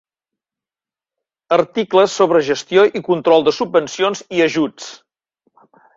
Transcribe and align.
Articles 1.57 2.17
sobre 2.21 2.41
gestió 2.49 2.85
i 3.01 3.03
control 3.11 3.45
de 3.49 3.55
subvencions 3.59 4.25
i 4.39 4.43
ajuts. 4.51 4.89